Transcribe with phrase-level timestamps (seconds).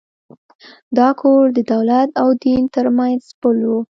[0.97, 3.73] دا کور د دولت او دین تر منځ پُل و.